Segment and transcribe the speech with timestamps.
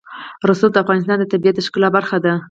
[0.49, 2.33] رسوب د افغانستان د طبیعت د ښکلا برخه ده.